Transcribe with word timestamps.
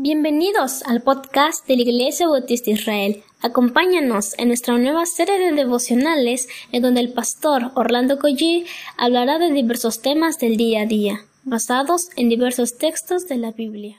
Bienvenidos 0.00 0.84
al 0.84 1.02
podcast 1.02 1.66
de 1.66 1.74
la 1.74 1.82
Iglesia 1.82 2.28
Bautista 2.28 2.70
Israel. 2.70 3.24
Acompáñanos 3.42 4.38
en 4.38 4.46
nuestra 4.46 4.78
nueva 4.78 5.04
serie 5.06 5.40
de 5.40 5.50
devocionales 5.50 6.46
en 6.70 6.82
donde 6.82 7.00
el 7.00 7.12
pastor 7.12 7.72
Orlando 7.74 8.20
Collie 8.20 8.64
hablará 8.96 9.40
de 9.40 9.50
diversos 9.50 10.00
temas 10.00 10.38
del 10.38 10.56
día 10.56 10.82
a 10.82 10.86
día, 10.86 11.22
basados 11.42 12.10
en 12.14 12.28
diversos 12.28 12.78
textos 12.78 13.26
de 13.26 13.38
la 13.38 13.50
Biblia. 13.50 13.96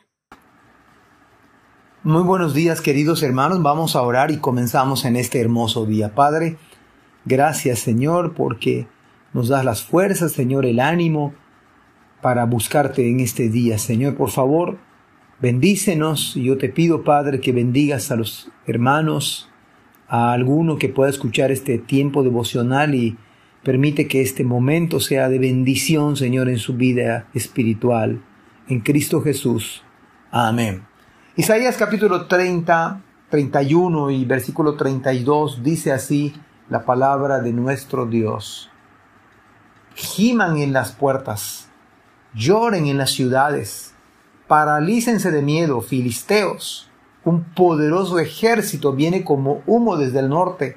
Muy 2.04 2.24
buenos 2.24 2.54
días 2.54 2.80
queridos 2.80 3.22
hermanos, 3.22 3.62
vamos 3.62 3.98
a 3.98 4.02
orar 4.02 4.32
y 4.32 4.38
comenzamos 4.38 5.04
en 5.04 5.18
este 5.18 5.42
hermoso 5.42 5.86
día. 5.86 6.16
Padre, 6.16 6.56
gracias 7.26 7.80
Señor 7.80 8.36
porque 8.36 8.88
nos 9.34 9.50
das 9.50 9.66
las 9.66 9.84
fuerzas, 9.84 10.32
Señor, 10.32 10.66
el 10.66 10.80
ánimo 10.80 11.34
para 12.22 12.46
buscarte 12.46 13.10
en 13.10 13.20
este 13.20 13.50
día. 13.50 13.78
Señor, 13.78 14.16
por 14.16 14.30
favor, 14.30 14.80
Bendícenos 15.42 16.36
y 16.36 16.44
yo 16.44 16.58
te 16.58 16.68
pido, 16.68 17.06
Padre, 17.06 17.40
que 17.40 17.54
bendigas 17.54 18.12
a 18.12 18.18
los 18.18 18.52
hermanos, 18.68 19.50
a 20.10 20.34
alguno 20.34 20.78
que 20.78 20.90
pueda 20.90 21.10
escuchar 21.10 21.50
este 21.50 21.78
tiempo 21.78 22.24
devocional 22.24 22.94
y 22.94 23.18
permite 23.64 24.06
que 24.10 24.22
este 24.22 24.44
momento 24.44 25.00
sea 25.00 25.30
de 25.30 25.40
bendición, 25.40 26.18
Señor, 26.18 26.50
en 26.50 26.58
su 26.58 26.74
vida 26.74 27.28
espiritual. 27.34 28.22
En 28.68 28.82
Cristo 28.82 29.22
Jesús. 29.22 29.82
Amén. 30.30 30.86
Isaías 31.38 31.78
capítulo 31.78 32.26
30, 32.26 33.02
31 33.30 34.12
y 34.12 34.26
versículo 34.26 34.76
32 34.76 35.64
dice 35.64 35.94
así 35.94 36.34
la 36.70 36.84
palabra 36.84 37.40
de 37.40 37.54
nuestro 37.54 38.06
Dios. 38.06 38.70
Giman 39.96 40.58
en 40.58 40.74
las 40.74 40.92
puertas, 40.92 41.70
lloren 42.34 42.88
en 42.88 42.98
las 42.98 43.12
ciudades 43.12 43.96
Paralícense 44.50 45.30
de 45.30 45.44
miedo, 45.44 45.80
filisteos. 45.80 46.90
Un 47.24 47.44
poderoso 47.54 48.18
ejército 48.18 48.94
viene 48.94 49.24
como 49.24 49.62
humo 49.68 49.96
desde 49.96 50.22
el 50.22 50.30
norte. 50.30 50.76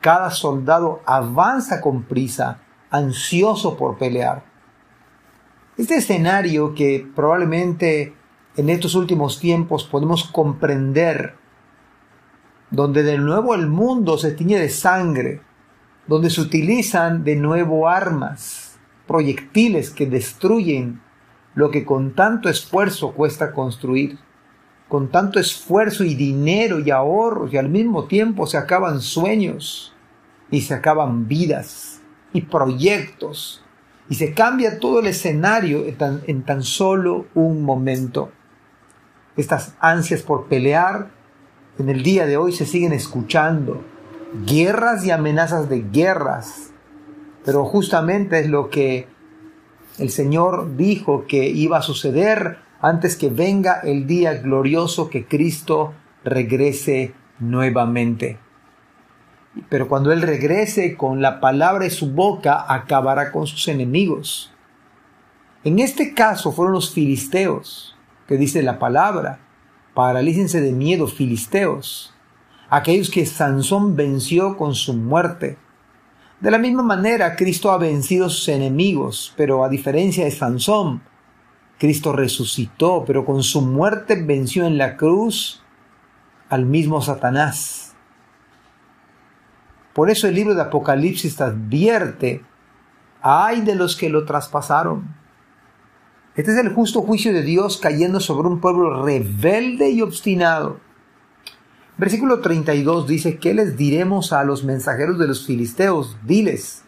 Cada 0.00 0.32
soldado 0.32 1.02
avanza 1.06 1.80
con 1.80 2.02
prisa, 2.02 2.58
ansioso 2.90 3.76
por 3.76 3.96
pelear. 3.96 4.42
Este 5.76 5.98
escenario 5.98 6.74
que 6.74 7.08
probablemente 7.14 8.12
en 8.56 8.70
estos 8.70 8.96
últimos 8.96 9.38
tiempos 9.38 9.84
podemos 9.84 10.24
comprender, 10.24 11.36
donde 12.72 13.04
de 13.04 13.18
nuevo 13.18 13.54
el 13.54 13.68
mundo 13.68 14.18
se 14.18 14.32
tiñe 14.32 14.58
de 14.58 14.68
sangre, 14.68 15.42
donde 16.08 16.28
se 16.28 16.40
utilizan 16.40 17.22
de 17.22 17.36
nuevo 17.36 17.88
armas, 17.88 18.80
proyectiles 19.06 19.90
que 19.90 20.06
destruyen 20.06 21.05
lo 21.56 21.70
que 21.70 21.84
con 21.84 22.14
tanto 22.14 22.48
esfuerzo 22.48 23.12
cuesta 23.12 23.52
construir, 23.52 24.18
con 24.88 25.10
tanto 25.10 25.40
esfuerzo 25.40 26.04
y 26.04 26.14
dinero 26.14 26.78
y 26.78 26.90
ahorros 26.90 27.52
y 27.52 27.56
al 27.56 27.70
mismo 27.70 28.04
tiempo 28.04 28.46
se 28.46 28.58
acaban 28.58 29.00
sueños 29.00 29.92
y 30.50 30.60
se 30.60 30.74
acaban 30.74 31.26
vidas 31.26 32.00
y 32.32 32.42
proyectos 32.42 33.64
y 34.08 34.14
se 34.14 34.34
cambia 34.34 34.78
todo 34.78 35.00
el 35.00 35.06
escenario 35.06 35.84
en 35.86 35.96
tan, 35.96 36.20
en 36.26 36.42
tan 36.44 36.62
solo 36.62 37.26
un 37.34 37.62
momento. 37.62 38.30
Estas 39.36 39.74
ansias 39.80 40.22
por 40.22 40.46
pelear 40.46 41.10
en 41.78 41.88
el 41.88 42.02
día 42.02 42.26
de 42.26 42.36
hoy 42.36 42.52
se 42.52 42.66
siguen 42.66 42.92
escuchando. 42.92 43.82
Guerras 44.46 45.04
y 45.04 45.10
amenazas 45.10 45.68
de 45.70 45.82
guerras. 45.90 46.70
Pero 47.44 47.64
justamente 47.64 48.38
es 48.40 48.48
lo 48.48 48.70
que 48.70 49.08
el 49.98 50.10
Señor 50.10 50.76
dijo 50.76 51.26
que 51.26 51.48
iba 51.48 51.78
a 51.78 51.82
suceder 51.82 52.58
antes 52.80 53.16
que 53.16 53.30
venga 53.30 53.80
el 53.80 54.06
día 54.06 54.34
glorioso 54.34 55.08
que 55.08 55.26
Cristo 55.26 55.94
regrese 56.24 57.14
nuevamente. 57.38 58.38
Pero 59.68 59.88
cuando 59.88 60.12
Él 60.12 60.22
regrese 60.22 60.96
con 60.96 61.22
la 61.22 61.40
palabra 61.40 61.84
de 61.84 61.90
su 61.90 62.12
boca, 62.12 62.66
acabará 62.68 63.32
con 63.32 63.46
sus 63.46 63.68
enemigos. 63.68 64.52
En 65.64 65.78
este 65.78 66.14
caso 66.14 66.52
fueron 66.52 66.74
los 66.74 66.92
filisteos, 66.92 67.96
que 68.28 68.36
dice 68.36 68.62
la 68.62 68.78
palabra, 68.78 69.40
paralícense 69.94 70.60
de 70.60 70.72
miedo, 70.72 71.06
filisteos, 71.06 72.14
aquellos 72.68 73.10
que 73.10 73.24
Sansón 73.24 73.96
venció 73.96 74.56
con 74.56 74.74
su 74.74 74.94
muerte. 74.94 75.56
De 76.40 76.50
la 76.50 76.58
misma 76.58 76.82
manera, 76.82 77.34
Cristo 77.34 77.70
ha 77.70 77.78
vencido 77.78 78.26
a 78.26 78.30
sus 78.30 78.48
enemigos, 78.48 79.32
pero 79.36 79.64
a 79.64 79.68
diferencia 79.70 80.24
de 80.24 80.30
Sansón, 80.30 81.02
Cristo 81.78 82.12
resucitó, 82.12 83.04
pero 83.06 83.24
con 83.24 83.42
su 83.42 83.62
muerte 83.62 84.22
venció 84.22 84.66
en 84.66 84.76
la 84.76 84.96
cruz 84.96 85.62
al 86.48 86.66
mismo 86.66 87.00
Satanás. 87.00 87.94
Por 89.94 90.10
eso 90.10 90.28
el 90.28 90.34
libro 90.34 90.54
de 90.54 90.60
Apocalipsis 90.60 91.40
advierte, 91.40 92.42
ay 93.22 93.62
de 93.62 93.74
los 93.74 93.96
que 93.96 94.10
lo 94.10 94.26
traspasaron. 94.26 95.16
Este 96.34 96.52
es 96.52 96.58
el 96.58 96.74
justo 96.74 97.00
juicio 97.00 97.32
de 97.32 97.42
Dios 97.42 97.78
cayendo 97.78 98.20
sobre 98.20 98.48
un 98.48 98.60
pueblo 98.60 99.02
rebelde 99.02 99.90
y 99.90 100.02
obstinado. 100.02 100.80
Versículo 101.98 102.40
32 102.40 103.06
dice, 103.06 103.38
¿qué 103.38 103.54
les 103.54 103.76
diremos 103.76 104.32
a 104.34 104.44
los 104.44 104.64
mensajeros 104.64 105.18
de 105.18 105.26
los 105.26 105.46
filisteos? 105.46 106.18
Diles, 106.24 106.84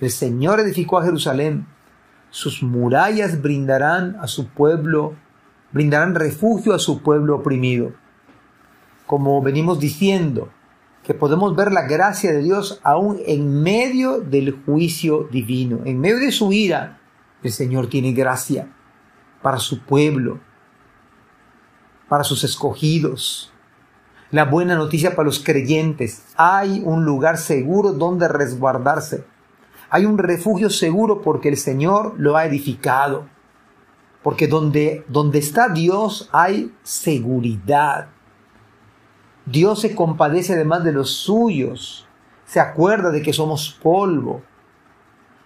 el 0.00 0.10
Señor 0.10 0.58
edificó 0.58 0.98
a 0.98 1.04
Jerusalén, 1.04 1.66
sus 2.30 2.62
murallas 2.62 3.40
brindarán 3.40 4.16
a 4.20 4.26
su 4.26 4.48
pueblo, 4.48 5.14
brindarán 5.72 6.16
refugio 6.16 6.74
a 6.74 6.80
su 6.80 7.02
pueblo 7.02 7.36
oprimido. 7.36 7.92
Como 9.06 9.40
venimos 9.42 9.78
diciendo, 9.78 10.50
que 11.04 11.14
podemos 11.14 11.56
ver 11.56 11.72
la 11.72 11.86
gracia 11.86 12.32
de 12.32 12.42
Dios 12.42 12.80
aún 12.82 13.18
en 13.26 13.62
medio 13.62 14.20
del 14.20 14.52
juicio 14.66 15.28
divino, 15.30 15.80
en 15.84 16.00
medio 16.00 16.18
de 16.18 16.32
su 16.32 16.52
ira, 16.52 17.00
el 17.42 17.52
Señor 17.52 17.88
tiene 17.88 18.12
gracia 18.12 18.70
para 19.40 19.58
su 19.58 19.80
pueblo, 19.84 20.40
para 22.08 22.24
sus 22.24 22.44
escogidos, 22.44 23.52
la 24.30 24.44
buena 24.44 24.74
noticia 24.74 25.16
para 25.16 25.26
los 25.26 25.42
creyentes. 25.42 26.24
Hay 26.36 26.82
un 26.84 27.04
lugar 27.04 27.38
seguro 27.38 27.92
donde 27.92 28.28
resguardarse. 28.28 29.24
Hay 29.90 30.04
un 30.04 30.18
refugio 30.18 30.68
seguro 30.68 31.22
porque 31.22 31.48
el 31.48 31.56
Señor 31.56 32.14
lo 32.18 32.36
ha 32.36 32.44
edificado. 32.44 33.26
Porque 34.22 34.46
donde, 34.46 35.04
donde 35.08 35.38
está 35.38 35.68
Dios 35.68 36.28
hay 36.32 36.74
seguridad. 36.82 38.08
Dios 39.46 39.80
se 39.80 39.94
compadece 39.94 40.52
además 40.52 40.84
de 40.84 40.92
los 40.92 41.10
suyos. 41.10 42.06
Se 42.44 42.60
acuerda 42.60 43.10
de 43.10 43.22
que 43.22 43.32
somos 43.32 43.78
polvo. 43.82 44.42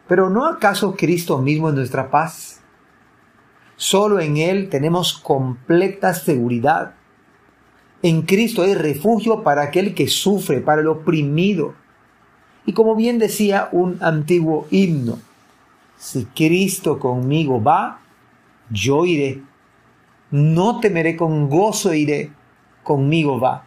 Pero 0.09 0.29
¿no 0.29 0.47
acaso 0.47 0.97
Cristo 0.97 1.39
mismo 1.39 1.69
es 1.69 1.75
nuestra 1.75 2.11
paz? 2.11 2.61
Solo 3.77 4.19
en 4.19 4.37
Él 4.37 4.69
tenemos 4.69 5.13
completa 5.13 6.15
seguridad. 6.15 6.95
En 8.03 8.23
Cristo 8.23 8.63
hay 8.63 8.75
refugio 8.75 9.45
para 9.45 9.63
aquel 9.63 9.95
que 9.95 10.09
sufre, 10.09 10.61
para 10.61 10.81
el 10.81 10.89
oprimido. 10.89 11.75
Y 12.67 12.73
como 12.73 12.97
bien 12.97 13.19
decía 13.19 13.69
un 13.71 13.99
antiguo 14.01 14.67
himno, 14.71 15.19
si 15.97 16.25
Cristo 16.25 16.99
conmigo 16.99 17.63
va, 17.63 18.01
yo 18.71 19.05
iré. 19.05 19.43
No 20.33 20.81
temeré 20.81 21.17
con 21.17 21.49
gozo 21.49 21.95
iré, 21.95 22.33
conmigo 22.83 23.39
va. 23.39 23.67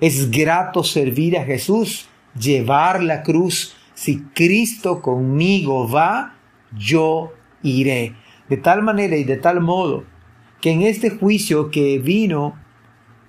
Es 0.00 0.30
grato 0.30 0.84
servir 0.84 1.36
a 1.36 1.44
Jesús, 1.44 2.08
llevar 2.38 3.02
la 3.02 3.22
cruz. 3.22 3.74
Si 3.94 4.20
Cristo 4.34 5.02
conmigo 5.02 5.88
va, 5.88 6.34
yo 6.76 7.32
iré. 7.62 8.14
De 8.48 8.58
tal 8.58 8.82
manera 8.82 9.16
y 9.16 9.24
de 9.24 9.38
tal 9.38 9.60
modo 9.60 10.04
que 10.60 10.70
en 10.70 10.82
este 10.82 11.10
juicio 11.10 11.70
que 11.70 11.98
vino 11.98 12.54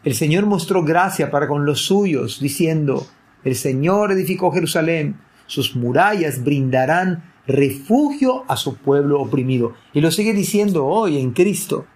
el 0.08 0.16
Señor 0.16 0.46
mostró 0.46 0.86
gracia 0.86 1.30
para 1.30 1.50
con 1.50 1.66
los 1.66 1.82
suyos, 1.82 2.40
diciendo, 2.40 3.06
el 3.44 3.56
Señor 3.56 4.14
edificó 4.14 4.54
Jerusalén, 4.54 5.20
sus 5.48 5.76
murallas 5.76 6.46
brindarán 6.46 7.34
refugio 7.46 8.46
a 8.48 8.56
su 8.56 8.78
pueblo 8.78 9.20
oprimido. 9.20 9.74
Y 9.92 10.00
lo 10.00 10.10
sigue 10.10 10.32
diciendo 10.32 10.86
hoy 10.86 11.20
en 11.20 11.32
Cristo. 11.32 11.88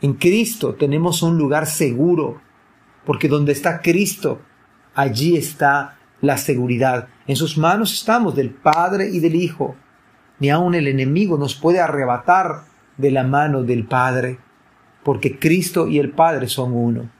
En 0.00 0.14
Cristo 0.14 0.76
tenemos 0.76 1.24
un 1.24 1.38
lugar 1.38 1.66
seguro, 1.66 2.40
porque 3.04 3.26
donde 3.26 3.50
está 3.50 3.80
Cristo, 3.80 4.40
allí 4.94 5.36
está 5.36 5.98
la 6.20 6.38
seguridad. 6.38 7.08
En 7.26 7.34
sus 7.34 7.58
manos 7.58 7.92
estamos 7.92 8.36
del 8.36 8.50
Padre 8.50 9.10
y 9.10 9.18
del 9.18 9.34
Hijo. 9.34 9.74
Ni 10.38 10.50
aun 10.50 10.76
el 10.76 10.86
enemigo 10.86 11.36
nos 11.36 11.56
puede 11.56 11.80
arrebatar 11.80 12.62
de 12.96 13.10
la 13.10 13.24
mano 13.24 13.64
del 13.64 13.88
Padre, 13.88 14.38
porque 15.02 15.40
Cristo 15.40 15.88
y 15.88 15.98
el 15.98 16.12
Padre 16.12 16.46
son 16.46 16.74
uno. 16.74 17.19